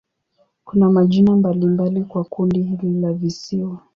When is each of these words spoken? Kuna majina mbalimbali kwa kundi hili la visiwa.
Kuna 0.65 0.89
majina 0.89 1.35
mbalimbali 1.35 2.03
kwa 2.03 2.23
kundi 2.23 2.61
hili 2.61 2.99
la 3.01 3.13
visiwa. 3.13 3.77